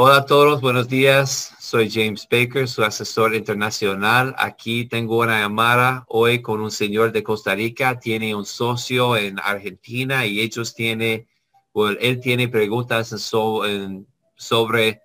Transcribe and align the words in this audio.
Hola 0.00 0.18
a 0.18 0.26
todos, 0.26 0.60
buenos 0.60 0.86
días. 0.88 1.56
Soy 1.58 1.90
James 1.90 2.28
Baker, 2.30 2.68
su 2.68 2.84
asesor 2.84 3.34
internacional. 3.34 4.32
Aquí 4.38 4.84
tengo 4.84 5.18
una 5.18 5.40
llamada 5.40 6.04
hoy 6.06 6.40
con 6.40 6.60
un 6.60 6.70
señor 6.70 7.10
de 7.10 7.24
Costa 7.24 7.56
Rica. 7.56 7.98
Tiene 7.98 8.32
un 8.32 8.46
socio 8.46 9.16
en 9.16 9.40
Argentina 9.40 10.24
y 10.24 10.38
ellos 10.38 10.72
tienen, 10.76 11.26
bueno, 11.74 11.98
él 12.00 12.20
tiene 12.20 12.46
preguntas 12.46 13.08
sobre 13.08 15.02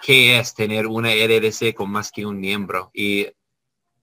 qué 0.00 0.38
es 0.38 0.54
tener 0.54 0.86
una 0.86 1.12
LLC 1.12 1.74
con 1.74 1.90
más 1.90 2.12
que 2.12 2.24
un 2.24 2.38
miembro. 2.38 2.92
Y 2.94 3.26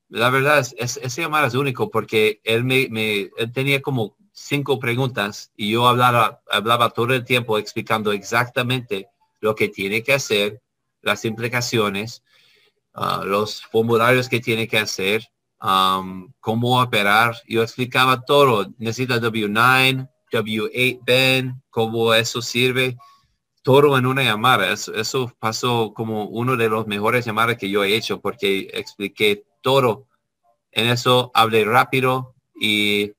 la 0.09 0.29
verdad 0.29 0.59
es, 0.59 0.75
es 0.77 0.97
ese 0.97 1.21
llamada 1.21 1.47
es 1.47 1.55
único 1.55 1.89
porque 1.89 2.41
él 2.43 2.65
me, 2.65 3.29
tenía 3.53 3.81
como 3.81 4.17
cinco 4.33 4.77
preguntas 4.77 5.53
y 5.55 5.71
yo 5.71 5.87
hablaba, 5.87 6.41
hablaba 6.51 6.89
todo 6.89 7.13
el 7.13 7.23
tiempo 7.23 7.57
explicando 7.57 8.11
exactamente 8.11 9.07
lo 9.39 9.55
que 9.55 9.69
tiene 9.69 10.03
que 10.03 10.13
hacer, 10.13 10.61
las 11.01 11.25
implicaciones, 11.25 12.23
ah, 12.93 13.21
los 13.25 13.63
formularios 13.63 14.29
que 14.29 14.39
tiene 14.39 14.67
que 14.67 14.77
hacer, 14.77 15.27
cómo 16.39 16.81
operar. 16.81 17.35
Yo 17.47 17.63
explicaba 17.63 18.21
todo. 18.21 18.67
Necesita 18.77 19.19
W9, 19.19 20.09
W8 20.31 20.99
Ben, 21.05 21.61
cómo 21.69 22.13
eso 22.13 22.41
sirve. 22.41 22.97
Todo 23.63 23.97
en 23.97 24.05
una 24.05 24.23
llamada. 24.23 24.71
Eso, 24.71 24.93
eso 24.93 25.33
pasó 25.39 25.93
como 25.93 26.25
uno 26.25 26.55
de 26.55 26.69
los 26.69 26.87
mejores 26.87 27.25
llamadas 27.25 27.57
que 27.57 27.69
yo 27.69 27.83
he 27.83 27.95
hecho 27.95 28.21
porque 28.21 28.69
expliqué 28.73 29.45
todo. 29.61 30.07
En 30.71 30.87
eso 30.87 31.31
hablé 31.33 31.65
rápido 31.65 32.35
y 32.59 33.11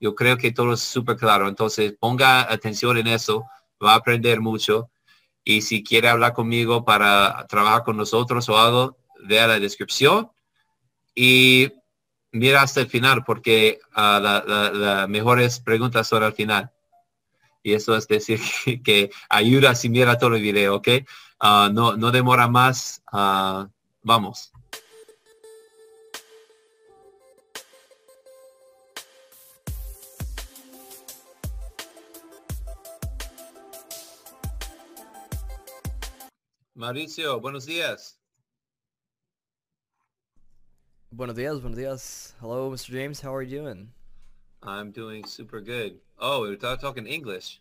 yo 0.00 0.14
creo 0.14 0.36
que 0.36 0.52
todo 0.52 0.72
es 0.72 0.80
súper 0.80 1.16
claro. 1.16 1.48
Entonces 1.48 1.94
ponga 1.98 2.50
atención 2.52 2.96
en 2.98 3.06
eso. 3.06 3.44
Va 3.84 3.92
a 3.92 3.96
aprender 3.96 4.40
mucho 4.40 4.90
y 5.44 5.60
si 5.62 5.84
quiere 5.84 6.08
hablar 6.08 6.32
conmigo 6.32 6.84
para 6.84 7.46
trabajar 7.48 7.84
con 7.84 7.96
nosotros 7.96 8.48
o 8.48 8.58
algo, 8.58 8.96
vea 9.26 9.46
la 9.46 9.60
descripción 9.60 10.30
y 11.14 11.70
mira 12.32 12.62
hasta 12.62 12.80
el 12.80 12.88
final 12.88 13.24
porque 13.24 13.78
uh, 13.96 14.20
las 14.20 15.08
mejores 15.08 15.60
preguntas 15.60 16.08
son 16.08 16.22
al 16.22 16.32
final. 16.32 16.70
Y 17.62 17.72
eso 17.72 17.96
es 17.96 18.08
decir 18.08 18.40
que, 18.84 19.10
ayuda 19.28 19.74
si 19.74 19.88
mira 19.88 20.18
todo 20.18 20.34
el 20.34 20.42
video, 20.42 20.76
¿ok? 20.76 20.88
Ah, 21.40 21.70
no, 21.72 21.96
no 21.96 22.10
demora 22.10 22.48
más. 22.48 23.02
Ah, 23.10 23.68
vamos. 24.02 24.53
Mauricio, 36.76 37.40
buenos 37.40 37.66
días. 37.66 38.18
Buenos 41.12 41.36
días, 41.36 41.60
buenos 41.60 41.78
días. 41.78 42.34
Hello, 42.40 42.68
Mr. 42.68 42.90
James. 42.90 43.22
How 43.22 43.32
are 43.32 43.44
you 43.44 43.60
doing? 43.60 43.92
I'm 44.60 44.90
doing 44.90 45.24
super 45.24 45.60
good. 45.60 46.00
Oh, 46.18 46.40
we're 46.40 46.56
talking 46.56 47.06
English. 47.06 47.60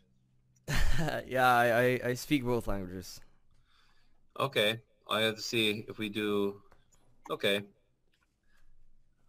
yeah, 1.27 1.45
I, 1.45 1.65
I, 1.67 2.09
I 2.09 2.13
speak 2.15 2.43
both 2.43 2.65
languages. 2.65 3.21
Okay. 4.39 4.81
I 5.07 5.21
have 5.21 5.35
to 5.35 5.41
see 5.43 5.85
if 5.87 5.99
we 5.99 6.09
do. 6.09 6.63
Okay. 7.29 7.61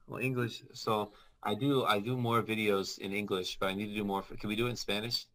Well, 0.09 0.21
English. 0.21 0.62
So 0.73 1.12
I 1.43 1.55
do 1.55 1.85
I 1.85 2.01
do 2.01 2.17
more 2.17 2.43
videos 2.43 2.99
in 2.99 3.12
English, 3.12 3.59
but 3.59 3.69
I 3.69 3.75
need 3.75 3.89
to 3.89 3.95
do 3.95 4.05
more. 4.05 4.23
For, 4.23 4.35
can 4.37 4.49
we 4.49 4.57
do 4.57 4.67
it 4.67 4.71
in 4.71 4.77
Spanish? 4.77 5.27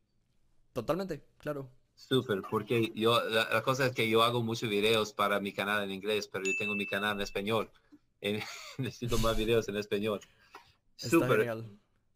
Totalmente, 0.74 1.22
claro. 1.38 1.70
Súper, 2.00 2.42
porque 2.50 2.94
yo, 2.96 3.22
la, 3.30 3.62
cosa 3.62 3.88
es 3.88 3.92
que 3.94 4.10
yo 4.10 4.24
hago 4.24 4.42
muchos 4.42 4.70
videos 4.70 5.14
para 5.14 5.42
mi 5.42 5.52
canal 5.52 5.84
en 5.84 5.92
inglés, 5.92 6.30
pero 6.30 6.46
yo 6.46 6.54
tengo 6.58 6.74
mi 6.74 6.88
canal 6.88 7.18
en 7.18 7.22
español. 7.22 7.70
necesito 8.78 9.18
más 9.18 9.36
videos 9.36 9.68
en 9.68 9.76
español. 9.76 10.22
Súper. 10.96 11.54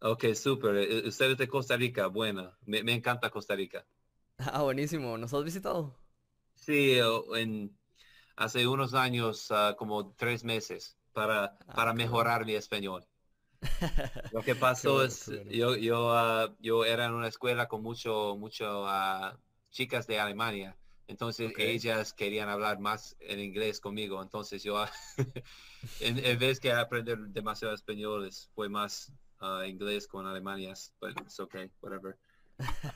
Ok, 0.00 0.24
súper. 0.34 0.76
Eh, 0.76 1.08
usted 1.08 1.32
es 1.32 1.38
de 1.38 1.48
Costa 1.48 1.76
Rica, 1.76 2.06
buena. 2.06 2.56
Me, 2.64 2.80
encanta 2.92 3.30
Costa 3.30 3.54
Rica. 3.54 3.84
Ah, 4.38 4.62
buenísimo. 4.62 5.16
¿Nos 5.16 5.32
has 5.32 5.44
visitado? 5.44 5.96
Sí, 6.56 6.98
en, 7.36 7.78
hace 8.34 8.66
unos 8.66 8.94
años, 8.94 9.52
ah, 9.52 9.76
como 9.78 10.12
tres 10.14 10.42
meses, 10.42 10.98
para, 11.12 11.44
ah, 11.44 11.74
para 11.74 11.92
mejorar 11.92 12.44
mi 12.44 12.54
español. 12.54 13.06
Lo 14.32 14.42
que 14.42 14.56
pasó 14.56 15.04
es, 15.04 15.30
yo, 15.50 15.76
yo, 15.76 16.10
ah, 16.12 16.52
yo 16.58 16.84
era 16.84 17.04
en 17.04 17.14
una 17.14 17.28
escuela 17.28 17.68
con 17.68 17.82
mucho, 17.82 18.34
mucho 18.36 18.88
chicas 19.74 20.06
de 20.06 20.18
Alemania. 20.18 20.76
Entonces 21.06 21.52
ellas 21.58 22.14
querían 22.14 22.48
hablar 22.48 22.78
más 22.78 23.16
en 23.20 23.40
inglés 23.40 23.80
conmigo. 23.80 24.22
Entonces 24.22 24.62
yo, 24.62 24.82
en, 26.00 26.38
vez 26.38 26.60
que 26.60 26.72
aprender 26.72 27.18
demasiado 27.18 27.74
español, 27.74 28.30
fue 28.54 28.70
más 28.70 29.12
uh, 29.42 29.64
inglés 29.64 30.06
con 30.06 30.26
Alemanias. 30.26 30.94
But 31.00 31.20
it's 31.20 31.38
okay, 31.40 31.70
whatever. 31.82 32.16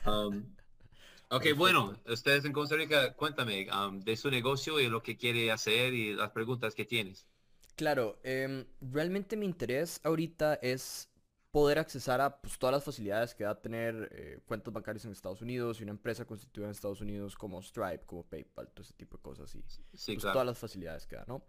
Um, 0.07 0.55
ok, 1.29 1.45
bueno, 1.55 1.99
ustedes 2.07 2.45
en 2.45 2.53
Costa 2.53 2.77
Rica, 2.77 3.13
cuéntame 3.13 3.67
um, 3.71 3.99
de 3.99 4.15
su 4.15 4.31
negocio 4.31 4.79
y 4.79 4.87
lo 4.87 5.03
que 5.03 5.17
quiere 5.17 5.51
hacer 5.51 5.93
y 5.93 6.15
las 6.15 6.31
preguntas 6.31 6.73
que 6.73 6.85
tienes. 6.85 7.27
Claro, 7.75 8.19
em, 8.23 8.65
realmente 8.81 9.37
mi 9.37 9.45
interés 9.45 10.01
ahorita 10.03 10.55
es 10.55 11.09
poder 11.51 11.79
accesar 11.79 12.21
a 12.21 12.41
pues, 12.41 12.57
todas 12.59 12.73
las 12.73 12.83
facilidades 12.83 13.33
que 13.33 13.43
da 13.43 13.59
tener 13.59 14.09
eh, 14.11 14.39
cuentas 14.45 14.73
bancarias 14.73 15.05
en 15.05 15.11
Estados 15.11 15.41
Unidos 15.41 15.79
y 15.79 15.83
una 15.83 15.91
empresa 15.91 16.25
constituida 16.25 16.67
en 16.67 16.71
Estados 16.71 17.01
Unidos 17.01 17.35
como 17.35 17.61
Stripe, 17.61 18.05
como 18.05 18.23
PayPal, 18.23 18.69
todo 18.69 18.83
ese 18.83 18.93
tipo 18.93 19.17
de 19.17 19.23
cosas 19.23 19.53
y 19.55 19.63
sí, 19.67 20.13
pues, 20.13 20.21
todas 20.21 20.45
las 20.45 20.57
facilidades 20.57 21.07
que 21.07 21.15
da, 21.15 21.25
¿no? 21.27 21.43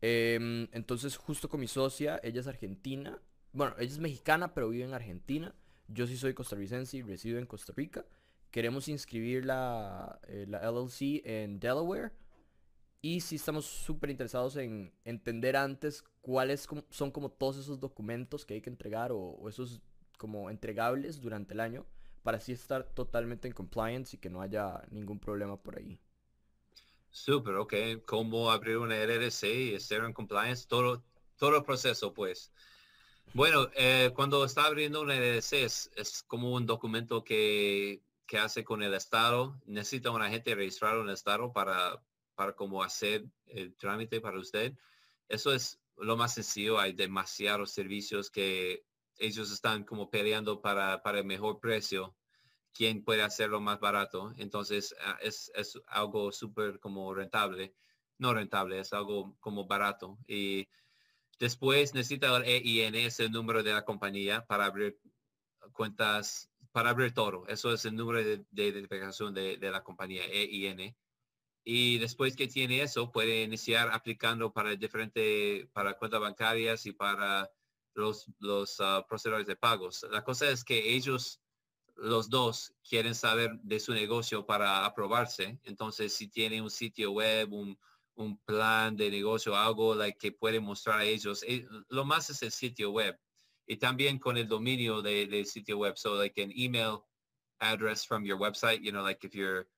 Em, 0.00 0.68
entonces 0.72 1.16
justo 1.16 1.48
con 1.48 1.60
mi 1.60 1.68
socia, 1.68 2.18
ella 2.22 2.40
es 2.40 2.46
argentina, 2.46 3.20
bueno, 3.52 3.74
ella 3.78 3.90
es 3.90 3.98
mexicana 3.98 4.54
pero 4.54 4.70
vive 4.70 4.84
en 4.84 4.94
Argentina, 4.94 5.54
yo 5.86 6.06
sí 6.06 6.16
soy 6.16 6.34
costarricense 6.34 6.96
y 6.96 7.02
resido 7.02 7.38
en 7.38 7.46
Costa 7.46 7.72
Rica, 7.76 8.04
queremos 8.50 8.88
inscribir 8.88 9.44
la, 9.44 10.18
eh, 10.26 10.46
la 10.48 10.58
LLC 10.70 11.22
en 11.24 11.60
Delaware 11.60 12.12
y 13.04 13.20
sí 13.20 13.34
estamos 13.34 13.66
súper 13.66 14.10
interesados 14.10 14.54
en 14.56 14.92
entender 15.04 15.56
antes 15.56 16.04
cuáles 16.20 16.68
son 16.88 17.10
como 17.10 17.30
todos 17.30 17.56
esos 17.56 17.80
documentos 17.80 18.46
que 18.46 18.54
hay 18.54 18.62
que 18.62 18.70
entregar 18.70 19.10
o, 19.12 19.48
esos 19.48 19.80
como 20.16 20.48
entregables 20.48 21.20
durante 21.20 21.52
el 21.52 21.60
año 21.60 21.84
para 22.22 22.38
así 22.38 22.52
estar 22.52 22.84
totalmente 22.84 23.48
en 23.48 23.54
compliance 23.54 24.14
y 24.14 24.20
que 24.20 24.30
no 24.30 24.40
haya 24.40 24.80
ningún 24.92 25.18
problema 25.18 25.60
por 25.60 25.78
ahí. 25.78 25.98
Súper, 27.10 27.56
ok. 27.56 27.74
¿Cómo 28.06 28.52
abrir 28.52 28.78
una 28.78 28.94
LLC 28.94 29.42
y 29.42 29.74
estar 29.74 30.04
en 30.04 30.12
compliance? 30.12 30.68
Todo, 30.68 31.02
todo 31.36 31.56
el 31.56 31.64
proceso, 31.64 32.14
pues. 32.14 32.52
Bueno, 33.34 33.68
eh, 33.74 34.12
cuando 34.14 34.44
está 34.44 34.66
abriendo 34.66 35.02
una 35.02 35.16
LLC 35.16 35.64
es, 35.64 36.24
como 36.28 36.52
un 36.52 36.66
documento 36.66 37.24
que, 37.24 38.00
que, 38.26 38.38
hace 38.38 38.62
con 38.62 38.84
el 38.84 38.94
Estado. 38.94 39.60
Necesita 39.66 40.12
un 40.12 40.22
agente 40.22 40.54
registrado 40.54 41.02
en 41.02 41.08
el 41.08 41.14
Estado 41.14 41.52
para, 41.52 42.00
para 42.34 42.54
cómo 42.54 42.82
hacer 42.82 43.24
el 43.46 43.76
trámite 43.76 44.20
para 44.20 44.38
usted. 44.38 44.74
Eso 45.28 45.52
es 45.52 45.80
lo 45.96 46.16
más 46.16 46.34
sencillo. 46.34 46.78
Hay 46.78 46.92
demasiados 46.92 47.72
servicios 47.72 48.30
que 48.30 48.84
ellos 49.18 49.52
están 49.52 49.84
como 49.84 50.10
peleando 50.10 50.60
para, 50.60 51.02
para 51.02 51.18
el 51.18 51.24
mejor 51.24 51.60
precio. 51.60 52.16
¿Quién 52.74 53.04
puede 53.04 53.22
hacerlo 53.22 53.60
más 53.60 53.80
barato? 53.80 54.32
Entonces 54.38 54.94
ah, 55.04 55.18
es, 55.22 55.50
es 55.54 55.78
algo 55.86 56.32
súper 56.32 56.80
como 56.80 57.14
rentable. 57.14 57.74
No 58.18 58.32
rentable, 58.34 58.78
es 58.78 58.92
algo 58.92 59.36
como 59.40 59.66
barato. 59.66 60.18
Y 60.26 60.68
después 61.38 61.94
necesita 61.94 62.36
el 62.36 62.44
EIN, 62.44 62.94
es 62.94 63.20
el 63.20 63.30
número 63.30 63.62
de 63.62 63.72
la 63.72 63.84
compañía 63.84 64.46
para 64.46 64.66
abrir 64.66 64.98
cuentas, 65.72 66.50
para 66.72 66.90
abrir 66.90 67.12
todo. 67.12 67.46
Eso 67.48 67.72
es 67.72 67.84
el 67.84 67.96
número 67.96 68.22
de, 68.22 68.44
identificación 68.52 69.34
de, 69.34 69.56
de 69.58 69.70
la 69.70 69.82
compañía 69.82 70.24
EIN 70.24 70.94
y 71.64 71.98
después 71.98 72.34
que 72.34 72.48
tiene 72.48 72.82
eso 72.82 73.12
puede 73.12 73.42
iniciar 73.42 73.90
aplicando 73.92 74.52
para 74.52 74.74
diferentes 74.74 75.66
para 75.72 75.96
cuentas 75.96 76.20
bancarias 76.20 76.86
y 76.86 76.92
para 76.92 77.50
los 77.94 78.26
los 78.40 78.80
uh, 78.80 79.06
procesadores 79.08 79.46
de 79.46 79.56
pagos. 79.56 80.04
La 80.10 80.24
cosa 80.24 80.48
es 80.50 80.64
que 80.64 80.94
ellos 80.94 81.40
los 81.96 82.30
dos 82.30 82.74
quieren 82.88 83.14
saber 83.14 83.52
de 83.62 83.78
su 83.78 83.92
negocio 83.92 84.44
para 84.44 84.84
aprobarse. 84.84 85.60
Entonces 85.64 86.14
si 86.14 86.28
tiene 86.28 86.60
un 86.60 86.70
sitio 86.70 87.12
web 87.12 87.52
un, 87.52 87.78
un 88.14 88.38
plan 88.38 88.96
de 88.96 89.10
negocio 89.10 89.54
algo 89.56 89.94
like, 89.94 90.18
que 90.18 90.32
puede 90.32 90.58
mostrar 90.58 91.00
a 91.00 91.04
ellos 91.04 91.44
eh, 91.46 91.66
lo 91.88 92.04
más 92.04 92.30
es 92.30 92.42
el 92.42 92.50
sitio 92.50 92.90
web. 92.90 93.18
Y 93.66 93.76
también 93.76 94.18
con 94.18 94.36
el 94.36 94.48
dominio 94.48 95.00
del 95.02 95.46
sitio 95.46 95.78
web. 95.78 95.96
So 95.96 96.16
like 96.16 96.42
an 96.42 96.50
email 96.56 97.06
address 97.60 98.04
from 98.04 98.24
your 98.24 98.38
website 98.38 98.80
you 98.82 98.90
know 98.90 99.04
like 99.04 99.24
if 99.24 99.34
you're 99.34 99.68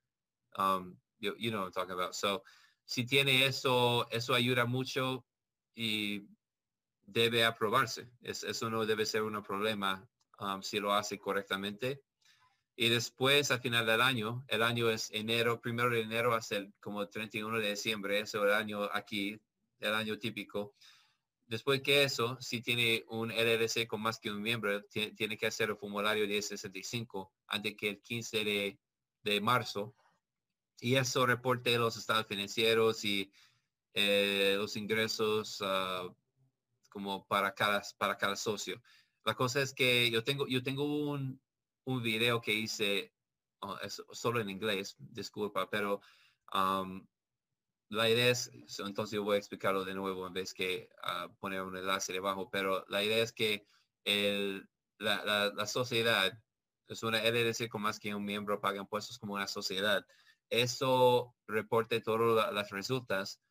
um, 0.57 0.97
You, 1.37 1.51
know 1.51 1.59
what 1.59 1.67
I'm 1.67 1.71
talking 1.71 1.93
about. 1.93 2.15
So, 2.15 2.43
si 2.85 3.05
tiene 3.05 3.45
eso, 3.45 4.07
eso 4.11 4.33
ayuda 4.33 4.65
mucho 4.65 5.25
y 5.75 6.27
debe 7.05 7.43
aprobarse. 7.43 8.09
Es, 8.21 8.43
eso 8.43 8.69
no 8.69 8.85
debe 8.85 9.05
ser 9.05 9.23
un 9.23 9.41
problema 9.43 10.07
um, 10.39 10.61
si 10.61 10.79
lo 10.79 10.93
hace 10.93 11.17
correctamente. 11.17 12.01
Y 12.75 12.89
después, 12.89 13.51
al 13.51 13.61
final 13.61 13.85
del 13.85 14.01
año, 14.01 14.43
el 14.47 14.61
año 14.61 14.89
es 14.89 15.09
enero, 15.11 15.61
primero 15.61 15.89
de 15.91 16.01
enero 16.01 16.33
hasta 16.33 16.57
el 16.57 16.73
como 16.81 17.07
31 17.07 17.59
de 17.59 17.69
diciembre, 17.69 18.19
eso 18.19 18.39
es 18.39 18.51
el 18.51 18.53
año 18.53 18.83
aquí, 18.91 19.39
el 19.79 19.93
año 19.93 20.19
típico. 20.19 20.75
Después 21.47 21.81
que 21.81 22.03
eso, 22.03 22.37
si 22.41 22.61
tiene 22.61 23.05
un 23.07 23.31
LLC 23.31 23.87
con 23.87 24.01
más 24.01 24.19
que 24.19 24.31
un 24.31 24.41
miembro, 24.41 24.83
tiene 24.83 25.37
que 25.37 25.47
hacer 25.47 25.69
el 25.69 25.77
formulario 25.77 26.27
1065 26.27 27.33
antes 27.47 27.75
que 27.77 27.89
el 27.89 28.01
15 28.01 28.43
de, 28.43 28.79
de 29.23 29.41
marzo. 29.41 29.95
Y 30.79 30.95
eso 30.95 31.25
reporte 31.25 31.77
los 31.77 31.97
estados 31.97 32.27
financieros 32.27 33.03
y 33.05 33.31
eh, 33.93 34.55
los 34.57 34.75
ingresos 34.75 35.61
ah, 35.61 36.07
como 36.89 37.25
para 37.27 37.53
cada, 37.53 37.81
para 37.97 38.17
cada 38.17 38.35
socio. 38.35 38.81
La 39.23 39.35
cosa 39.35 39.61
es 39.61 39.73
que 39.73 40.11
yo 40.11 40.23
tengo, 40.23 40.47
yo 40.47 40.61
tengo 40.63 40.83
un, 40.83 41.41
un 41.85 42.03
video 42.03 42.41
que 42.41 42.53
hice, 42.53 43.13
oh, 43.59 43.77
solo 44.11 44.39
en 44.39 44.49
inglés, 44.49 44.95
disculpa, 44.99 45.69
pero 45.69 46.01
um, 46.53 47.05
la 47.89 48.09
idea 48.09 48.29
es, 48.29 48.51
entonces 48.79 49.15
yo 49.15 49.23
voy 49.23 49.35
a 49.35 49.39
explicarlo 49.39 49.85
de 49.85 49.93
nuevo 49.93 50.27
en 50.27 50.33
vez 50.33 50.53
que 50.53 50.89
ah, 51.03 51.29
poner 51.39 51.61
un 51.61 51.77
enlace 51.77 52.13
debajo, 52.13 52.49
pero 52.49 52.85
la 52.89 53.03
idea 53.03 53.23
es 53.23 53.31
que 53.31 53.67
el, 54.03 54.67
la, 54.97 55.51
la, 55.53 55.67
sociedad 55.67 56.37
es 56.87 57.03
una 57.03 57.23
LLC 57.23 57.69
con 57.69 57.81
más 57.81 57.99
que 57.99 58.13
un 58.13 58.25
miembro 58.25 58.61
paga 58.61 58.79
impuestos 58.79 59.17
como 59.17 59.33
una 59.33 59.47
sociedad. 59.47 60.05
Eso 60.49 61.35
reporte 61.47 62.01
todas 62.01 62.53
las 62.53 62.69
resultas 62.71 63.41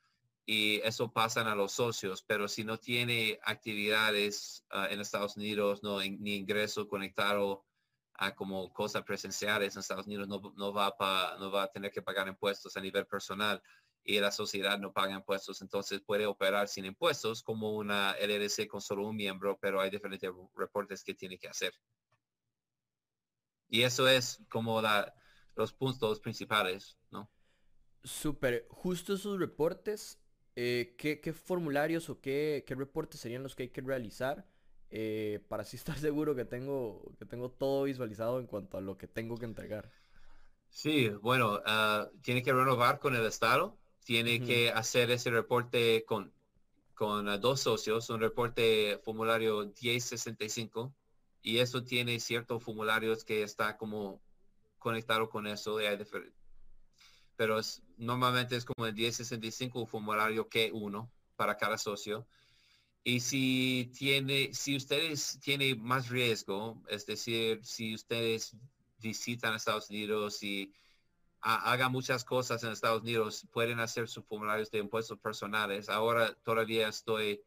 y 0.47 0.81
eso 0.83 1.11
pasan 1.13 1.47
a 1.49 1.55
los 1.55 1.73
socios, 1.73 2.23
pero 2.23 2.49
si 2.49 2.65
no 2.65 2.79
tiene 2.79 3.39
actividades 3.43 4.65
ah, 4.71 4.89
en 4.91 5.01
Estados 5.01 5.37
Unidos, 5.37 5.83
no 5.83 6.01
ni 6.01 6.37
ingreso 6.37 6.87
conectado 6.89 7.65
a 8.15 8.35
como 8.35 8.73
cosas 8.73 9.03
presenciales 9.03 9.75
en 9.75 9.81
Estados 9.81 10.07
Unidos, 10.07 10.29
no, 10.29 10.41
no 10.57 10.73
va 10.73 10.95
no 11.39 11.51
va 11.51 11.65
a 11.65 11.73
tener 11.73 11.91
que 11.91 12.03
pagar 12.03 12.29
impuestos 12.29 12.77
a 12.77 12.81
nivel 12.81 13.07
personal 13.07 13.63
y 14.05 14.21
la 14.21 14.31
sociedad 14.31 14.79
no 14.79 14.93
paga 14.93 15.15
impuestos, 15.15 15.63
entonces 15.63 16.03
puede 16.03 16.27
operar 16.27 16.69
sin 16.69 16.85
impuestos 16.85 17.43
como 17.43 17.73
una 17.73 18.15
LLC 18.21 18.69
con 18.69 18.83
solo 18.83 19.09
un 19.09 19.17
miembro, 19.17 19.59
pero 19.59 19.81
hay 19.81 19.91
diferentes 19.91 20.31
reportes 20.55 21.03
que 21.03 21.15
tiene 21.15 21.39
que 21.39 21.49
hacer. 21.49 21.73
Y 23.69 23.83
eso 23.83 24.07
es 24.07 24.41
como 24.51 24.83
la, 24.83 25.15
los 25.57 25.73
puntos 25.73 26.21
principales, 26.21 26.99
¿no? 27.11 27.31
Súper. 28.03 28.67
Justo 28.69 29.15
esos 29.15 29.39
reportes, 29.39 30.19
eh, 30.57 30.95
¿qué, 30.99 31.33
formularios 31.33 32.11
o 32.11 32.21
qué, 32.21 32.65
qué, 32.67 32.75
reportes 32.75 33.21
serían 33.21 33.43
los 33.43 33.55
que 33.55 33.65
hay 33.65 33.69
que 33.71 33.81
realizar 33.81 34.47
eh, 34.91 35.41
para 35.49 35.63
así 35.63 35.77
estar 35.77 35.99
seguro 35.99 36.35
que 36.35 36.45
tengo, 36.45 37.15
que 37.19 37.25
tengo 37.25 37.51
todo 37.51 37.85
visualizado 37.85 38.41
en 38.41 38.47
cuanto 38.47 38.77
a 38.77 38.81
lo 38.81 38.97
que 38.99 39.09
tengo 39.09 39.37
que 39.37 39.47
entregar? 39.47 39.91
Sí, 40.69 41.09
bueno, 41.09 41.61
ah, 41.67 42.09
tiene 42.23 42.43
que 42.43 42.53
renovar 42.53 42.99
con 42.99 43.15
el 43.15 43.25
Estado 43.25 43.79
tiene 44.05 44.41
que 44.41 44.71
hacer 44.71 45.11
ese 45.11 45.31
reporte 45.31 46.05
con, 46.05 46.33
con 46.95 47.41
dos 47.41 47.61
socios, 47.61 48.11
un 48.11 48.21
reporte 48.21 49.01
formulario 49.03 49.65
1065 49.65 50.95
y 51.43 51.59
eso 51.59 51.85
tiene 51.85 52.21
ciertos 52.21 52.63
formularios 52.63 53.25
que 53.25 53.43
está 53.43 53.77
como 53.77 54.21
conectado 54.85 55.31
con 55.31 55.47
eso. 55.47 55.79
pero 57.37 57.59
es, 57.59 57.83
normalmente 57.97 58.55
es 58.55 58.65
como 58.67 58.87
el 58.87 58.95
1065 58.95 59.81
un 59.81 59.87
formulario 59.89 60.49
que 60.49 60.71
uno 60.73 61.11
para 61.37 61.57
cada 61.57 61.79
socio. 61.79 62.27
Y 63.03 63.21
si 63.21 63.91
tiene, 63.99 64.53
si 64.53 64.77
ustedes 64.77 65.39
tienen 65.41 65.83
más 65.83 66.09
riesgo, 66.11 66.83
es 66.89 67.07
decir, 67.07 67.65
si 67.65 67.95
ustedes 67.95 68.57
visitan 68.99 69.55
Estados 69.55 69.91
Unidos 69.91 70.43
y 70.43 70.73
haga 71.41 71.89
muchas 71.89 72.25
cosas 72.25 72.63
en 72.63 72.73
Estados 72.73 73.03
Unidos, 73.03 73.47
pueden 73.53 73.81
hacer 73.81 74.09
sus 74.09 74.25
formularios 74.25 74.71
de 74.71 74.79
impuestos 74.79 75.19
personales. 75.19 75.89
Ahora 75.89 76.35
todavía 76.43 76.89
estoy 76.89 77.43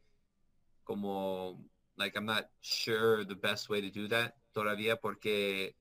como, 0.84 1.64
like, 1.96 2.16
I'm 2.16 2.26
not 2.26 2.46
sure 2.60 3.24
the 3.24 3.34
best 3.34 3.68
way 3.68 3.80
to 3.80 3.90
do 3.90 4.08
that 4.08 4.34
todavía 4.52 4.96
porque 5.00 5.76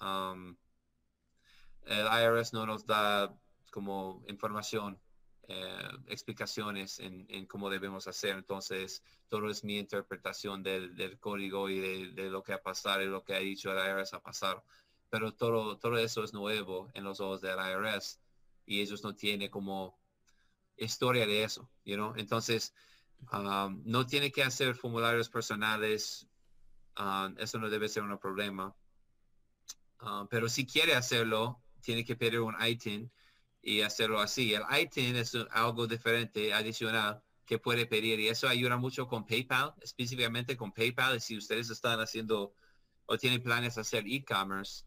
um, 0.00 0.56
el 1.88 2.06
IRS 2.06 2.52
no 2.52 2.66
nos 2.66 2.86
da 2.86 3.34
como 3.70 4.22
información, 4.28 4.98
eh, 5.48 5.88
explicaciones 6.06 6.98
en, 7.00 7.26
en, 7.28 7.46
cómo 7.46 7.70
debemos 7.70 8.06
hacer. 8.06 8.36
Entonces, 8.36 9.02
todo 9.28 9.48
es 9.50 9.64
mi 9.64 9.78
interpretación 9.78 10.62
del, 10.62 11.18
código 11.18 11.68
y 11.68 12.12
de, 12.12 12.30
lo 12.30 12.42
que 12.42 12.52
ha 12.52 12.62
pasado 12.62 13.02
y 13.02 13.06
lo 13.06 13.24
que 13.24 13.34
ha 13.34 13.38
dicho 13.38 13.72
el 13.72 13.78
IRS 13.78 14.14
ha 14.14 14.20
pasado 14.20 14.64
pero 15.10 15.32
todo, 15.32 15.78
todo 15.78 15.98
eso 15.98 16.22
es 16.24 16.32
nuevo 16.32 16.90
en 16.94 17.04
los 17.04 17.20
ojos 17.20 17.40
del 17.40 17.58
IRS 17.58 18.20
y 18.66 18.80
ellos 18.80 19.02
no 19.02 19.14
tienen 19.14 19.50
como 19.50 19.98
historia 20.76 21.26
de 21.26 21.44
eso, 21.44 21.68
you 21.84 21.96
know? 21.96 22.14
Entonces, 22.16 22.74
um, 23.32 23.82
no 23.84 24.06
tiene 24.06 24.30
que 24.30 24.42
hacer 24.42 24.74
formularios 24.74 25.28
personales, 25.28 26.28
um, 26.98 27.34
eso 27.38 27.58
no 27.58 27.70
debe 27.70 27.88
ser 27.88 28.02
un 28.02 28.18
problema. 28.18 28.74
Um, 30.00 30.28
pero 30.28 30.48
si 30.48 30.66
quiere 30.66 30.94
hacerlo, 30.94 31.60
tiene 31.80 32.04
que 32.04 32.16
pedir 32.16 32.40
un 32.40 32.56
ITIN 32.60 33.10
y 33.62 33.82
hacerlo 33.82 34.20
así. 34.20 34.54
El 34.54 34.62
ITIN 34.70 35.16
es 35.16 35.34
algo 35.50 35.86
diferente, 35.86 36.52
adicional, 36.52 37.22
que 37.44 37.58
puede 37.58 37.86
pedir 37.86 38.20
y 38.20 38.28
eso 38.28 38.48
ayuda 38.48 38.76
mucho 38.76 39.06
con 39.08 39.26
PayPal, 39.26 39.74
específicamente 39.80 40.56
con 40.56 40.72
PayPal. 40.72 41.16
Y 41.16 41.20
si 41.20 41.36
ustedes 41.36 41.70
están 41.70 42.00
haciendo 42.00 42.54
o 43.06 43.16
tienen 43.16 43.42
planes 43.42 43.76
de 43.76 43.80
hacer 43.80 44.04
e-commerce, 44.06 44.84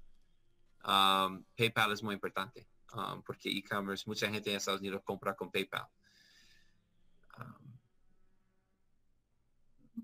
Um, 0.84 1.44
PayPal 1.56 1.92
es 1.92 2.02
muy 2.02 2.16
importante 2.16 2.68
um, 2.94 3.22
porque 3.22 3.50
e-commerce, 3.50 4.04
mucha 4.08 4.28
gente 4.30 4.50
en 4.50 4.58
Estados 4.58 4.80
Unidos 4.80 5.04
compra 5.04 5.36
con 5.36 5.52
PayPal. 5.52 5.88
Um, 7.38 7.78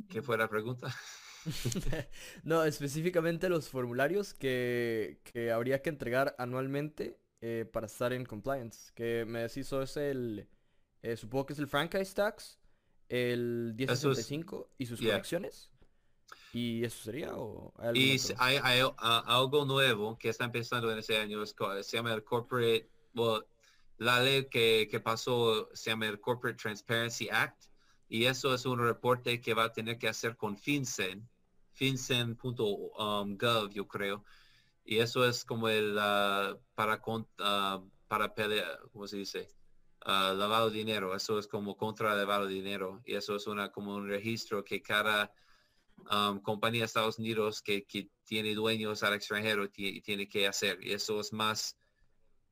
¿Qué 0.08 0.22
fue 0.22 0.38
la 0.38 0.48
pregunta? 0.48 0.88
no, 2.44 2.64
específicamente 2.64 3.50
los 3.50 3.70
formularios 3.70 4.34
que, 4.34 5.20
habría 5.54 5.82
que 5.82 5.90
entregar 5.90 6.36
anualmente 6.38 7.20
eh, 7.42 7.66
para 7.72 7.88
estar 7.88 8.14
en 8.14 8.26
compliance. 8.26 8.92
Que 8.94 9.26
me 9.26 9.40
decís, 9.40 9.68
eso 9.68 9.82
es 9.82 9.98
el, 9.98 10.48
eh, 11.02 11.18
supongo 11.18 11.48
que 11.48 11.54
es 11.54 11.60
el 11.60 11.68
franchise 11.68 12.14
tax, 12.14 12.60
el 13.10 13.74
1065 13.78 14.70
y 14.78 14.86
sus 14.86 15.00
conexiones. 15.00 15.72
¿Y 16.54 16.84
eso 16.84 17.04
sería? 17.04 17.36
O 17.36 17.74
hay 17.78 18.16
y 18.16 18.18
hay, 18.38 18.82
algo 18.98 19.66
nuevo 19.66 20.18
que 20.18 20.30
está 20.30 20.46
empezando 20.46 20.92
en 20.92 21.00
ese 21.00 21.18
año, 21.18 21.46
se 21.46 21.98
llama 21.98 22.14
el 22.14 22.24
Corporate, 22.24 22.90
la 23.98 24.22
ley 24.22 24.46
que, 24.46 24.88
que, 24.90 25.00
pasó 25.00 25.70
se 25.74 25.92
llama 25.92 26.08
el 26.08 26.20
Corporate 26.20 26.58
Transparency 26.58 27.30
Act 27.30 27.66
y 28.10 28.26
eso 28.26 28.54
es 28.54 28.66
un 28.66 28.80
reporte 28.80 29.42
que 29.42 29.54
va 29.54 29.66
a 29.66 29.74
tener 29.74 29.98
que 29.98 30.08
hacer 30.08 30.38
con 30.38 30.58
FinCEN, 30.58 31.28
FinCEN.gov 31.78 33.70
yo 33.72 33.88
creo. 33.88 34.26
Y 34.84 35.00
eso 35.00 35.26
es 35.26 35.46
como 35.46 35.70
el 35.70 35.98
uh, 35.98 36.58
para, 36.76 37.02
uh, 37.06 37.90
para 38.08 38.34
pelear, 38.34 38.80
¿cómo 38.92 39.08
se 39.08 39.18
dice? 39.18 39.50
Uh, 40.06 40.34
lavado 40.34 40.70
de 40.70 40.78
dinero, 40.78 41.16
eso 41.16 41.38
es 41.40 41.48
como 41.48 41.76
contra 41.76 42.16
lavado 42.16 42.48
de 42.48 42.54
dinero 42.54 43.02
y 43.04 43.16
eso 43.16 43.36
es 43.36 43.48
una 43.48 43.72
como 43.72 43.96
un 43.96 44.08
registro 44.08 44.64
que 44.64 44.82
cada 44.82 45.34
um, 46.12 46.40
compañía 46.40 46.82
de 46.82 46.86
Estados 46.86 47.20
Unidos 47.20 47.62
que, 47.62 47.86
tiene 48.24 48.56
dueños 48.56 49.04
al 49.04 49.14
extranjero 49.14 49.70
tiene 49.70 50.28
que 50.28 50.48
hacer. 50.48 50.80
Y 50.82 50.92
eso 50.92 51.22
es 51.22 51.32
más 51.32 51.78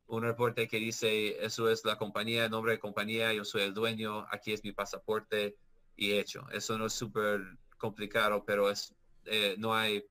un 0.08 0.24
reporte 0.24 0.68
que 0.70 0.78
dice, 0.78 1.44
eso 1.44 1.70
es 1.70 1.84
la 1.84 1.98
compañía, 1.98 2.48
nombre 2.48 2.74
de 2.74 2.80
compañía, 2.80 3.34
yo 3.34 3.44
soy 3.44 3.64
el 3.64 3.74
dueño, 3.74 4.26
aquí 4.32 4.54
es 4.54 4.64
mi 4.64 4.72
pasaporte 4.72 5.58
y 5.96 6.14
hecho. 6.14 6.48
Eso 6.52 6.78
no 6.78 6.86
es 6.86 6.94
súper 6.94 7.42
complicado, 7.78 8.46
pero 8.46 8.70
es 8.70 8.96
eh, 9.26 9.56
no 9.58 9.74
hay, 9.74 10.06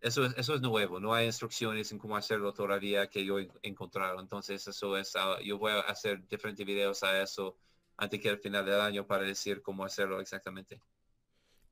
eso 0.00 0.24
es, 0.24 0.34
eso 0.36 0.54
es 0.54 0.60
nuevo, 0.60 1.00
no 1.00 1.14
hay 1.14 1.26
instrucciones 1.26 1.90
en 1.92 1.98
cómo 1.98 2.16
hacerlo 2.16 2.52
todavía 2.52 3.08
que 3.08 3.24
yo 3.24 3.38
he 3.38 3.48
encontrado. 3.62 4.20
Entonces 4.20 4.66
eso 4.66 4.96
es, 4.96 5.14
ah, 5.16 5.38
yo 5.42 5.58
voy 5.58 5.72
a 5.72 5.80
hacer 5.80 6.26
diferentes 6.28 6.64
videos 6.66 7.02
a 7.02 7.22
eso 7.22 7.56
antes 7.96 8.20
que 8.20 8.28
el 8.28 8.38
final 8.38 8.64
del 8.64 8.80
año 8.80 9.06
para 9.06 9.24
decir 9.24 9.62
cómo 9.62 9.84
hacerlo 9.84 10.20
exactamente. 10.20 10.80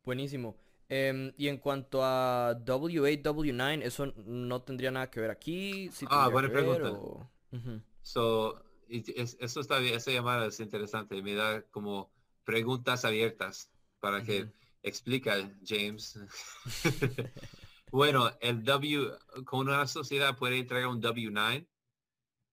Buenísimo. 0.04 0.56
Em, 0.88 1.32
y 1.36 1.48
en 1.48 1.58
cuanto 1.58 2.04
a 2.04 2.54
WAW9, 2.54 3.82
eso 3.82 4.06
no 4.16 4.62
tendría 4.62 4.90
nada 4.90 5.10
que 5.10 5.20
ver 5.20 5.30
aquí. 5.30 5.90
ah, 6.08 6.28
buena 6.28 6.50
pregunta. 6.50 6.92
So, 8.02 8.62
eso 8.88 9.60
está 9.60 9.78
bien, 9.78 9.94
esa 9.94 10.10
llamada 10.10 10.46
es 10.46 10.60
interesante. 10.60 11.22
Me 11.22 11.34
da 11.34 11.62
como 11.70 12.10
preguntas 12.44 13.04
abiertas 13.04 13.70
para 14.00 14.22
que 14.22 14.48
explica 14.82 15.50
James. 15.64 16.18
bueno, 17.90 18.30
el 18.40 18.62
W, 18.64 19.10
con 19.44 19.68
una 19.68 19.86
sociedad 19.86 20.36
puede 20.36 20.58
entregar 20.58 20.88
un 20.88 21.00
W9 21.00 21.66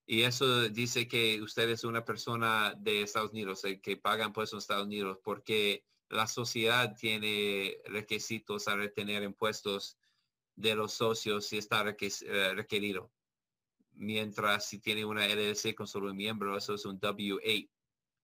y 0.05 0.23
eso 0.23 0.67
dice 0.69 1.07
que 1.07 1.39
usted 1.39 1.69
es 1.69 1.83
una 1.83 2.03
persona 2.03 2.73
de 2.75 3.03
Estados 3.03 3.31
Unidos, 3.31 3.63
eh, 3.65 3.79
que 3.79 3.95
pagan 3.95 4.33
pues 4.33 4.51
en 4.51 4.57
Estados 4.57 4.87
Unidos, 4.87 5.19
porque 5.23 5.85
la 6.09 6.25
sociedad 6.25 6.95
tiene 6.95 7.77
requisitos 7.85 8.67
a 8.67 8.75
retener 8.75 9.21
impuestos 9.21 9.99
de 10.55 10.73
los 10.73 10.93
socios 10.93 11.45
si 11.45 11.59
está 11.59 11.85
eh, 11.87 12.53
requerido. 12.55 13.11
Mientras 13.93 14.67
si 14.67 14.79
tiene 14.79 15.05
una 15.05 15.27
LLC 15.27 15.75
con 15.75 15.87
solo 15.87 16.09
un 16.09 16.17
miembro, 16.17 16.57
eso 16.57 16.73
es 16.73 16.85
un 16.85 16.99
W8 16.99 17.69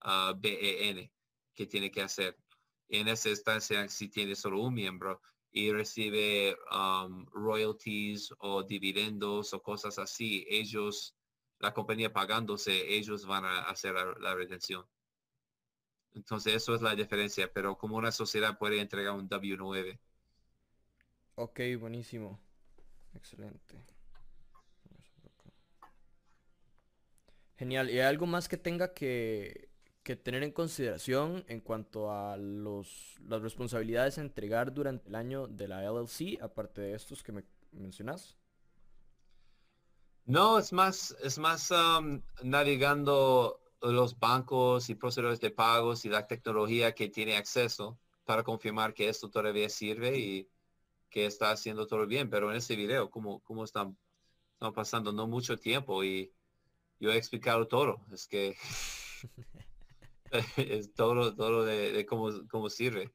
uh, 0.05 0.39
BEN 0.39 1.11
que 1.53 1.67
tiene 1.67 1.91
que 1.91 2.01
hacer. 2.01 2.35
En 2.89 3.07
esa 3.07 3.29
instancia, 3.29 3.87
si 3.89 4.09
tiene 4.09 4.35
solo 4.35 4.61
un 4.61 4.73
miembro 4.73 5.21
y 5.51 5.71
recibe 5.71 6.55
um, 6.71 7.25
royalties 7.27 8.33
o 8.39 8.63
dividendos 8.63 9.53
o 9.53 9.61
cosas 9.61 9.97
así, 9.99 10.45
ellos, 10.49 11.15
la 11.59 11.73
compañía 11.73 12.13
pagándose, 12.13 12.93
ellos 12.93 13.25
van 13.25 13.45
a 13.45 13.61
hacer 13.63 13.95
la 14.19 14.35
retención. 14.35 14.85
Entonces 16.13 16.55
eso 16.55 16.73
es 16.73 16.81
la 16.81 16.95
diferencia, 16.95 17.51
pero 17.51 17.77
como 17.77 17.97
una 17.97 18.11
sociedad 18.11 18.57
puede 18.57 18.79
entregar 18.79 19.13
un 19.13 19.27
W9. 19.27 19.99
Ok, 21.35 21.59
buenísimo. 21.77 22.39
Excelente. 23.13 23.83
Genial. 27.57 27.89
¿Y 27.89 27.99
algo 27.99 28.25
más 28.25 28.47
que 28.47 28.57
tenga 28.57 28.93
que, 28.93 29.69
tener 30.15 30.43
en 30.43 30.51
consideración 30.51 31.43
en 31.47 31.61
cuanto 31.61 32.11
a 32.11 32.37
los, 32.37 33.15
las 33.27 33.41
responsabilidades 33.41 34.19
a 34.19 34.21
entregar 34.21 34.71
durante 34.71 35.09
el 35.09 35.15
año 35.15 35.47
de 35.47 35.67
la 35.67 35.83
LLC, 35.83 36.39
aparte 36.43 36.81
de 36.81 36.93
estos 36.93 37.23
que 37.23 37.31
me 37.31 37.43
mencionas? 37.71 38.37
No, 40.25 40.59
es 40.59 40.71
más, 40.71 41.15
es 41.23 41.39
más 41.39 41.71
um, 41.71 42.21
navegando 42.43 43.59
los 43.81 44.17
bancos 44.19 44.89
y 44.89 44.95
procesadores 44.95 45.39
de 45.39 45.51
pagos 45.51 46.05
y 46.05 46.09
la 46.09 46.27
tecnología 46.27 46.93
que 46.93 47.09
tiene 47.09 47.35
acceso 47.37 47.99
para 48.25 48.43
confirmar 48.43 48.93
que 48.93 49.09
esto 49.09 49.29
todavía 49.29 49.69
sirve 49.69 50.17
y 50.17 50.49
que 51.09 51.25
está 51.25 51.51
haciendo 51.51 51.87
todo 51.87 52.05
bien. 52.05 52.29
Pero 52.29 52.51
en 52.51 52.57
este 52.57 52.75
video, 52.75 53.09
¿cómo, 53.09 53.39
cómo 53.41 53.63
están, 53.63 53.97
están 54.53 54.73
pasando? 54.73 55.11
No 55.11 55.27
mucho 55.27 55.57
tiempo 55.57 56.03
y 56.03 56.31
yo 56.99 57.11
he 57.11 57.17
explicado 57.17 57.67
todo. 57.67 58.01
Es 58.11 58.27
que 58.27 58.55
es 60.57 60.93
todo, 60.93 61.35
todo 61.35 61.63
de, 61.63 62.05
cómo, 62.05 62.29
cómo 62.49 62.69
sirve. 62.69 63.13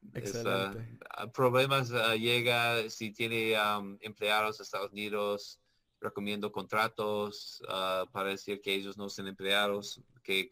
Uh, 0.00 1.30
problemas 1.32 1.90
uh, 1.90 2.14
llega 2.16 2.88
si 2.88 3.12
tiene 3.12 3.56
um, 3.60 3.98
empleados 4.00 4.58
de 4.58 4.64
Estados 4.64 4.92
Unidos, 4.92 5.60
recomiendo 6.00 6.52
contratos 6.52 7.60
uh, 7.68 8.08
para 8.10 8.30
decir 8.30 8.60
que 8.60 8.74
ellos 8.74 8.96
no 8.96 9.08
son 9.08 9.26
empleados, 9.26 10.00
que, 10.22 10.48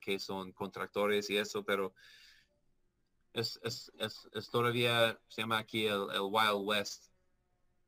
que 0.00 0.18
son 0.18 0.52
contractores 0.52 1.28
y 1.28 1.36
eso, 1.36 1.64
pero 1.64 1.92
es, 3.32 3.60
es, 3.62 3.92
es, 4.32 4.50
todavía, 4.50 5.18
se 5.28 5.42
llama 5.42 5.58
aquí 5.58 5.86
el, 5.86 6.08
Wild 6.20 6.62
West. 6.64 7.10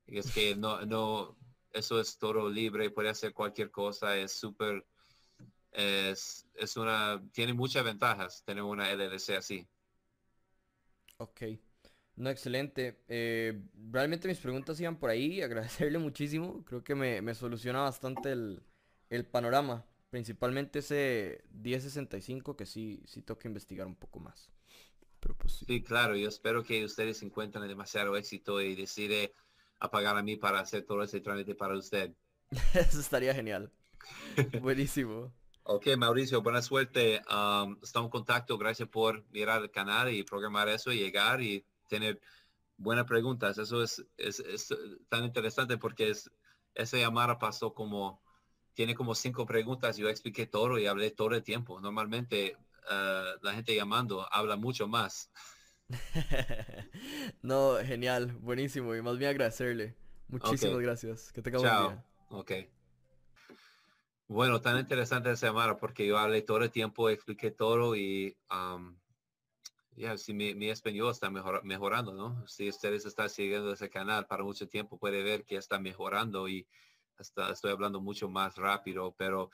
Y 0.07 0.19
es 0.19 0.31
que 0.33 0.57
no, 0.57 0.85
no, 0.87 1.37
eso 1.73 2.01
es 2.01 2.19
todo 2.19 2.49
libre, 2.49 2.91
puede 2.91 3.09
hacer 3.09 3.33
cualquier 3.33 3.71
cosa, 3.71 4.17
es 4.17 4.33
súper, 4.33 4.87
es, 5.73 6.47
es 6.55 6.77
una, 6.77 7.23
tiene 7.33 7.55
muchas 7.55 7.85
ventajas 7.85 8.43
tener 8.45 8.62
una 8.62 8.91
LLC 8.93 9.31
así. 9.37 9.67
Ok. 11.19 11.43
No, 12.17 12.29
excelente. 12.29 13.03
Eh, 13.09 13.62
realmente 13.91 14.29
mis 14.29 14.39
preguntas 14.39 14.81
iban 14.81 14.99
por 14.99 15.11
ahí. 15.11 15.43
Agradecerle 15.43 15.99
muchísimo. 15.99 16.65
Creo 16.65 16.85
que 16.85 16.95
me, 16.95 17.35
soluciona 17.35 17.81
bastante 17.81 18.33
el, 18.33 19.27
panorama. 19.31 19.87
Principalmente 20.11 20.81
ese 20.81 21.45
1065 21.53 22.57
que 22.57 22.67
sí, 22.67 23.03
sí 23.07 23.23
toca 23.23 23.49
investigar 23.49 23.87
un 23.87 23.95
poco 23.95 24.21
más. 24.21 24.50
Pero 25.21 25.37
pues 25.37 25.65
sí. 25.67 25.83
claro. 25.83 26.17
Yo 26.17 26.29
espero 26.29 26.62
que 26.65 26.85
ustedes 26.85 27.23
encuentren 27.23 27.67
demasiado 27.69 28.17
éxito 28.17 28.61
y 28.61 28.75
decide 28.75 29.33
apagar 29.79 30.17
a 30.17 30.23
mí 30.23 30.37
para 30.37 30.61
hacer 30.61 30.85
todo 30.85 31.03
ese 31.03 31.21
trámite 31.21 31.55
para 31.55 31.77
usted. 31.77 32.12
Eso 32.75 33.00
estaría 33.00 33.35
genial. 33.35 33.73
Buenísimo. 34.61 35.33
Ok, 35.73 35.87
Mauricio, 35.97 36.43
buena 36.43 36.62
suerte. 36.62 37.23
Um, 37.31 37.79
está 37.81 38.00
en 38.00 38.09
contacto. 38.09 38.59
Gracias 38.59 38.89
por 38.89 39.25
mirar 39.31 39.62
el 39.62 39.71
canal 39.71 40.12
y 40.12 40.25
programar 40.25 40.69
eso, 40.69 40.91
y 40.91 40.99
llegar 40.99 41.41
y 41.41 41.65
tener 41.87 42.21
buenas 42.77 43.05
preguntas. 43.05 43.57
Eso 43.57 43.81
es, 43.81 44.05
es, 44.17 44.43
tan 45.09 45.23
interesante 45.23 45.79
porque 45.79 46.11
es, 46.11 46.29
esa 46.75 46.97
llamada 46.97 47.39
pasó 47.39 47.73
como, 47.73 48.21
tiene 48.75 48.97
como 48.97 49.15
cinco 49.15 49.47
preguntas. 49.47 49.97
Yo 49.97 50.09
expliqué 50.09 50.45
todo 50.45 50.77
y 50.77 50.89
hablé 50.89 51.12
todo 51.12 51.37
el 51.37 51.45
tiempo. 51.45 51.81
Normalmente 51.81 52.57
eh, 52.91 53.25
la 53.41 53.53
gente 53.55 53.73
llamando 53.73 54.27
habla 54.33 54.57
mucho 54.57 54.89
más. 54.89 55.31
no, 57.43 57.77
genial, 57.77 58.33
buenísimo. 58.41 58.97
Y 58.97 59.03
más 59.03 59.19
bien 59.19 59.31
agradecerle. 59.31 59.95
Muchísimas 60.27 60.81
gracias. 60.81 61.31
Que 61.31 61.43
tenga 61.43 61.61
buen 61.61 61.71
día. 61.71 62.05
Ok. 62.31 62.53
Bueno, 64.31 64.61
tan 64.61 64.79
interesante 64.79 65.33
esa 65.33 65.49
llamada 65.49 65.77
porque 65.77 66.07
yo 66.07 66.17
hablé 66.17 66.43
todo 66.43 66.63
el 66.63 66.71
tiempo, 66.71 67.11
expliqué 67.11 67.51
todo 67.51 67.97
y 67.97 68.37
um, 68.49 68.97
ya, 69.97 70.17
si 70.17 70.33
mi, 70.33 70.71
español 70.71 71.11
está 71.11 71.31
mejorando, 71.31 72.13
¿no? 72.15 72.47
Si 72.47 72.69
ustedes 72.69 73.05
están 73.07 73.29
siguiendo 73.29 73.73
ese 73.73 73.91
canal 73.91 74.29
para 74.29 74.45
mucho 74.45 74.69
tiempo, 74.69 75.01
puede 75.01 75.25
ver 75.25 75.45
que 75.45 75.57
está 75.57 75.81
mejorando 75.81 76.49
y 76.49 76.65
hasta 77.19 77.51
estoy 77.51 77.73
hablando 77.73 78.01
mucho 78.01 78.29
más 78.29 78.55
rápido, 78.55 79.17
pero, 79.19 79.51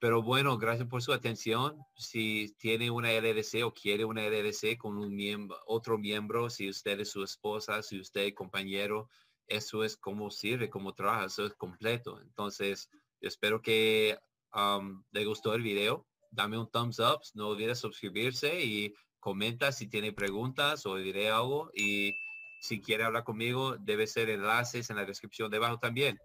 pero 0.00 0.20
bueno, 0.20 0.58
gracias 0.58 0.88
por 0.88 1.00
su 1.00 1.12
atención. 1.12 1.78
Si 1.94 2.56
tiene 2.58 2.90
una 2.90 3.12
LLC 3.12 3.62
o 3.62 3.72
quiere 3.72 4.04
una 4.04 4.26
LLC 4.26 4.76
con 4.76 4.98
un 4.98 5.14
miembro, 5.14 5.56
otro 5.64 5.96
miembro, 5.96 6.50
si 6.50 6.68
usted 6.68 6.98
es 6.98 7.12
su 7.12 7.22
esposa, 7.22 7.84
si 7.84 8.00
usted 8.00 8.22
es 8.22 8.34
compañero, 8.34 9.08
eso 9.46 9.84
es 9.84 9.96
como 9.96 10.28
sirve, 10.32 10.68
como 10.68 10.92
trabaja, 10.92 11.26
eso 11.26 11.46
es 11.46 11.54
completo. 11.54 12.20
Entonces, 12.20 12.90
espero 13.20 13.60
que 13.62 14.18
um, 14.54 15.02
le 15.12 15.24
gustó 15.24 15.54
el 15.54 15.62
video. 15.62 16.06
Dame 16.30 16.58
un 16.58 16.70
thumbs 16.70 16.98
up, 16.98 17.20
no 17.34 17.48
olvide 17.48 17.74
suscribirse 17.74 18.62
y 18.62 18.94
comenta 19.18 19.72
si 19.72 19.88
tiene 19.88 20.12
preguntas 20.12 20.84
o 20.86 20.96
diré 20.96 21.30
algo 21.30 21.70
y 21.74 22.12
si 22.60 22.80
quiere 22.80 23.04
hablar 23.04 23.24
conmigo 23.24 23.76
debe 23.78 24.06
ser 24.06 24.30
enlaces 24.30 24.90
en 24.90 24.96
la 24.96 25.04
descripción 25.04 25.50
debajo 25.50 25.78
también. 25.78 26.18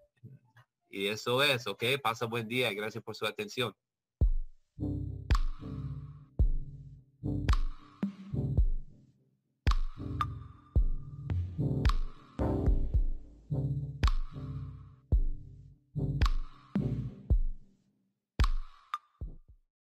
Y 0.89 1.07
eso 1.07 1.41
es, 1.41 1.65
ok, 1.67 1.83
pasa 2.01 2.25
buen 2.25 2.47
día 2.47 2.71
y 2.71 2.75
gracias 2.75 3.03
por 3.03 3.15
su 3.15 3.25
atención. 3.25 3.73